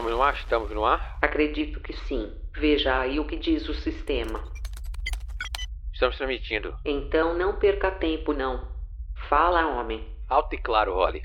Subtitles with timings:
[0.00, 0.34] Estamos no ar?
[0.34, 1.18] Estamos no ar?
[1.20, 2.32] Acredito que sim.
[2.58, 4.42] Veja aí o que diz o sistema.
[5.92, 6.74] Estamos transmitindo.
[6.86, 8.66] Então não perca tempo, não.
[9.28, 10.02] Fala, homem.
[10.26, 11.20] Alto e claro, Holly.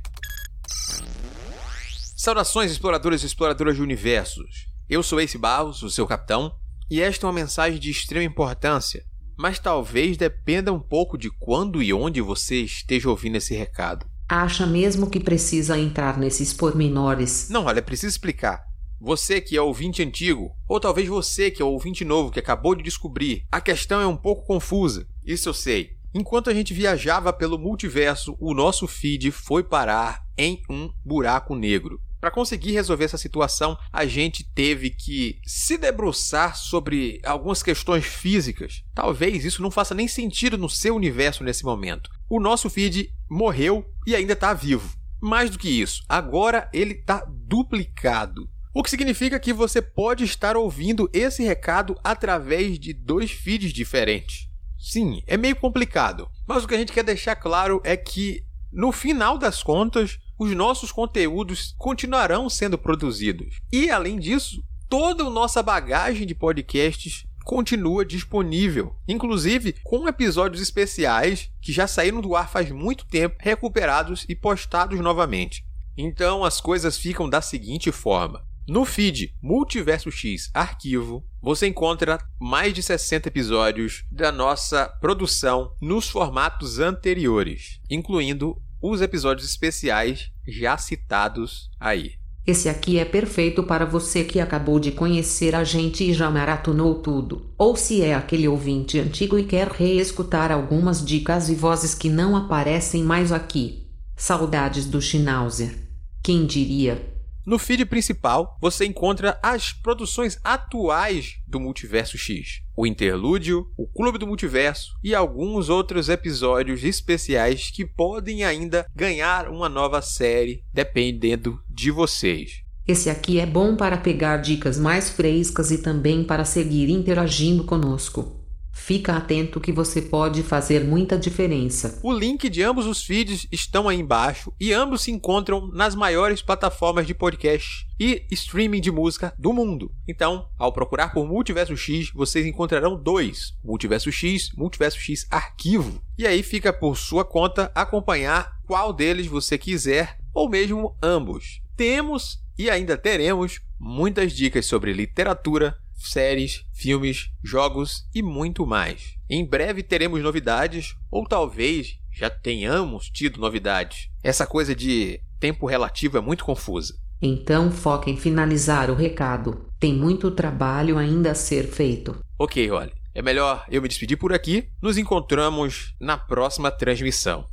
[2.18, 4.68] Saudações, exploradores e exploradoras de universos.
[4.90, 6.54] Eu sou Ace Barros, o seu capitão,
[6.92, 9.06] e esta é uma mensagem de extrema importância,
[9.38, 14.06] mas talvez dependa um pouco de quando e onde você esteja ouvindo esse recado.
[14.28, 17.48] Acha mesmo que precisa entrar nesses pormenores?
[17.50, 18.66] Não, olha, preciso explicar.
[19.00, 22.82] Você que é ouvinte antigo, ou talvez você que é ouvinte novo que acabou de
[22.82, 25.08] descobrir, a questão é um pouco confusa.
[25.24, 25.92] Isso eu sei.
[26.12, 32.00] Enquanto a gente viajava pelo multiverso, o nosso feed foi parar em um buraco negro.
[32.20, 38.82] Para conseguir resolver essa situação, a gente teve que se debruçar sobre algumas questões físicas.
[38.96, 42.10] Talvez isso não faça nem sentido no seu universo nesse momento.
[42.28, 44.96] O nosso feed morreu e ainda está vivo.
[45.22, 48.50] Mais do que isso, agora ele está duplicado.
[48.74, 54.50] O que significa que você pode estar ouvindo esse recado através de dois feeds diferentes.
[54.78, 58.92] Sim, é meio complicado, mas o que a gente quer deixar claro é que, no
[58.92, 63.62] final das contas, os nossos conteúdos continuarão sendo produzidos.
[63.72, 71.52] E, além disso, toda a nossa bagagem de podcasts continua disponível, inclusive com episódios especiais
[71.62, 75.64] que já saíram do ar faz muito tempo, recuperados e postados novamente.
[75.96, 82.74] Então as coisas ficam da seguinte forma: no feed Multiverso X Arquivo, você encontra mais
[82.74, 91.70] de 60 episódios da nossa produção nos formatos anteriores, incluindo os episódios especiais já citados
[91.80, 92.16] aí.
[92.48, 96.96] Esse aqui é perfeito para você que acabou de conhecer a gente e já maratonou
[96.96, 97.50] tudo.
[97.58, 102.36] Ou se é aquele ouvinte antigo e quer reescutar algumas dicas e vozes que não
[102.36, 103.88] aparecem mais aqui.
[104.16, 105.76] Saudades do Schnauzer.
[106.22, 107.15] Quem diria?
[107.46, 114.18] No feed principal, você encontra as produções atuais do Multiverso X, o Interlúdio, o Clube
[114.18, 121.60] do Multiverso e alguns outros episódios especiais que podem ainda ganhar uma nova série, dependendo
[121.70, 122.64] de vocês.
[122.88, 128.45] Esse aqui é bom para pegar dicas mais frescas e também para seguir interagindo conosco.
[128.76, 131.98] Fica atento que você pode fazer muita diferença.
[132.04, 136.42] O link de ambos os feeds estão aí embaixo e ambos se encontram nas maiores
[136.42, 139.92] plataformas de podcast e streaming de música do mundo.
[140.06, 146.04] Então, ao procurar por Multiverso X, vocês encontrarão dois: Multiverso X, Multiverso X Arquivo.
[146.18, 151.62] E aí fica por sua conta acompanhar qual deles você quiser ou mesmo ambos.
[151.78, 159.16] Temos e ainda teremos muitas dicas sobre literatura, séries, filmes, jogos e muito mais.
[159.30, 164.10] Em breve teremos novidades, ou talvez já tenhamos tido novidades.
[164.24, 166.94] Essa coisa de tempo relativo é muito confusa.
[167.22, 169.70] Então foca em finalizar o recado.
[169.80, 172.20] Tem muito trabalho ainda a ser feito.
[172.38, 172.94] Ok, olha.
[173.14, 174.68] É melhor eu me despedir por aqui.
[174.82, 177.46] Nos encontramos na próxima transmissão.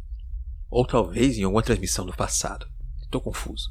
[0.69, 2.66] Ou talvez em alguma transmissão do passado.
[3.02, 3.70] Estou confuso.